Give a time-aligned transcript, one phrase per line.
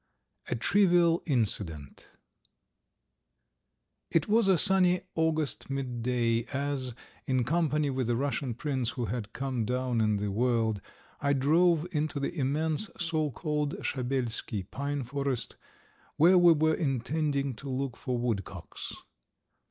[0.47, 2.09] A TRIVIAL INCIDENT
[4.09, 6.95] IT was a sunny August midday as,
[7.27, 10.81] in company with a Russian prince who had come down in the world,
[11.19, 15.55] I drove into the immense so called Shabelsky pine forest
[16.15, 18.95] where we were intending to look for woodcocks.